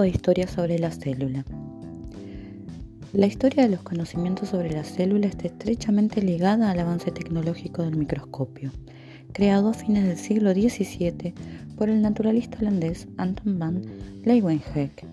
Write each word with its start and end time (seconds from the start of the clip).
de 0.00 0.08
historia 0.08 0.48
sobre 0.48 0.78
la 0.78 0.90
célula. 0.90 1.44
La 3.12 3.26
historia 3.26 3.62
de 3.62 3.68
los 3.68 3.80
conocimientos 3.82 4.48
sobre 4.48 4.72
la 4.72 4.82
célula 4.82 5.28
está 5.28 5.46
estrechamente 5.46 6.20
ligada 6.20 6.70
al 6.70 6.80
avance 6.80 7.12
tecnológico 7.12 7.82
del 7.82 7.96
microscopio, 7.96 8.72
creado 9.32 9.68
a 9.68 9.74
fines 9.74 10.04
del 10.04 10.16
siglo 10.16 10.52
XVII 10.52 11.34
por 11.76 11.90
el 11.90 12.02
naturalista 12.02 12.58
holandés 12.58 13.06
Anton 13.16 13.58
van 13.58 13.82
Leeuwenhoek. 14.24 15.04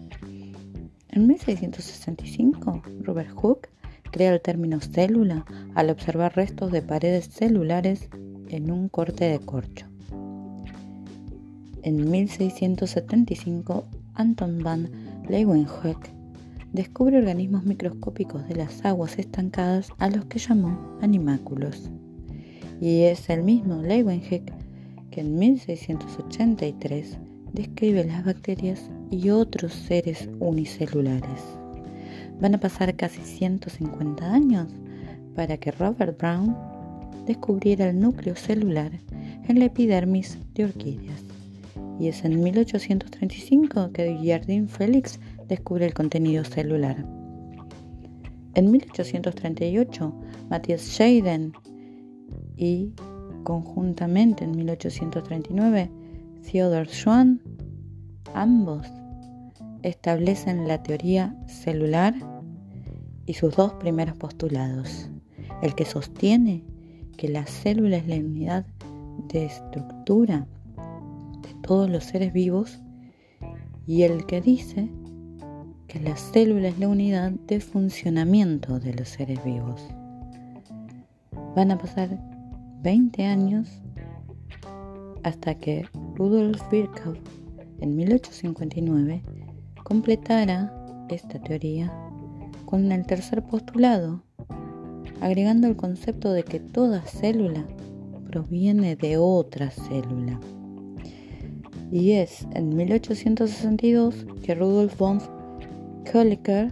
En 1.09 1.27
1665, 1.27 2.82
Robert 3.02 3.32
Hooke 3.36 3.70
crea 4.12 4.34
el 4.34 4.41
término 4.41 4.80
célula 4.80 5.45
al 5.76 5.90
observar 5.90 6.36
restos 6.36 6.72
de 6.72 6.82
paredes 6.82 7.26
celulares 7.26 8.09
en 8.50 8.72
un 8.72 8.90
corte 8.90 9.26
de 9.26 9.40
corcho. 9.40 9.86
En 11.84 12.09
1675, 12.09 13.86
Anton 14.16 14.62
van 14.64 14.90
Leeuwenhoek 15.30 16.10
descubre 16.74 17.18
organismos 17.18 17.64
microscópicos 17.66 18.48
de 18.48 18.56
las 18.56 18.84
aguas 18.86 19.18
estancadas 19.20 19.90
a 20.00 20.10
los 20.10 20.26
que 20.26 20.40
llamó 20.40 20.98
animáculos. 21.02 21.90
Y 22.80 23.04
es 23.04 23.30
el 23.30 23.44
mismo 23.44 23.82
Leeuwenhoek 23.82 24.52
que 25.12 25.22
en 25.22 25.38
1683 25.38 27.18
describe 27.54 28.04
las 28.04 28.26
bacterias 28.26 28.90
y 29.10 29.30
otros 29.30 29.74
seres 29.74 30.30
unicelulares. 30.40 31.42
Van 32.40 32.56
a 32.56 32.59
pasar 32.59 32.96
casi 32.96 33.22
150 33.22 34.34
años 34.34 34.68
para 35.36 35.58
que 35.58 35.72
Robert 35.72 36.18
Brown 36.18 36.56
descubriera 37.26 37.90
el 37.90 38.00
núcleo 38.00 38.36
celular 38.36 38.92
en 39.48 39.59
la 39.59 39.66
epidermis 39.66 40.38
de 40.54 40.66
orquídeas. 40.66 41.30
Y 42.02 42.08
es 42.08 42.26
en 42.26 42.42
1835 42.42 43.92
que 43.94 44.17
Jardin 44.25 44.67
Félix 44.67 45.20
descubre 45.48 45.86
el 45.86 45.94
contenido 45.94 46.44
celular. 46.44 47.06
En 48.56 48.72
1838, 48.72 50.12
Matthias 50.50 50.81
Scheiden 50.81 51.53
y 52.58 52.95
conjuntamente 53.44 54.45
en 54.45 54.58
1839, 54.58 55.92
Theodor 56.52 56.88
Schwann, 56.88 57.40
ambos 58.34 58.88
establecen 59.84 60.68
la 60.68 60.81
teoría 60.81 61.36
celular 61.45 62.16
y 63.28 63.36
sus 63.36 63.56
dos 63.56 63.73
primeros 63.73 64.18
postulados, 64.18 65.08
el 65.62 65.75
que 65.75 65.86
sostiene 65.86 66.64
que 67.16 67.28
la 67.28 67.45
célula 67.45 67.97
es 67.97 68.08
la 68.08 68.16
unidad 68.16 68.66
de 69.31 69.45
estructura 69.45 70.47
todos 71.62 71.90
los 71.90 72.04
seres 72.04 72.34
vivos 72.34 72.80
y 73.88 74.04
el 74.04 74.26
que 74.26 74.42
dice 74.42 74.90
que 75.88 76.00
la 76.00 76.16
célula 76.16 76.70
es 76.70 76.80
la 76.80 76.88
unidad 76.88 77.31
de 77.31 77.59
funcionamiento 77.59 78.80
de 78.80 78.94
los 78.94 79.09
seres 79.09 79.44
vivos. 79.44 79.81
Van 81.56 81.72
a 81.72 81.78
pasar 81.78 82.18
20 82.81 83.26
años 83.26 83.81
hasta 85.23 85.56
que 85.56 85.86
Rudolf 86.16 86.62
Virchow 86.72 87.16
en 87.80 87.96
1859 87.96 89.23
completara 89.84 90.73
esta 91.09 91.40
teoría 91.40 91.92
con 92.66 92.90
el 92.92 93.06
tercer 93.06 93.44
postulado, 93.44 94.23
agregando 95.20 95.68
el 95.68 95.75
concepto 95.75 96.31
de 96.31 96.44
que 96.44 96.59
toda 96.59 97.02
célula 97.02 97.68
proviene 98.30 98.96
de 98.96 99.18
otra 99.18 99.70
célula. 99.70 100.40
Y 101.92 102.11
es 102.11 102.47
en 102.53 102.75
1862 102.75 104.25
que 104.44 104.56
Rudolf 104.56 104.97
von 104.97 105.20
Kölliker 106.06 106.72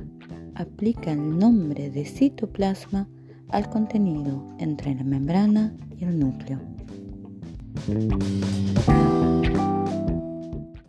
aplica 0.56 1.12
el 1.12 1.38
nombre 1.38 1.90
de 1.90 2.06
citoplasma 2.06 3.08
al 3.50 3.70
contenido 3.70 4.48
entre 4.60 4.96
la 4.96 5.04
membrana 5.04 5.76
y 6.00 6.06
el 6.06 6.20
núcleo. 6.20 6.60